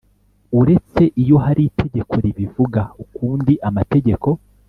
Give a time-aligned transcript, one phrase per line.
[0.59, 4.27] Uretse iyo hari itegeko ribivuga ukundi amategeko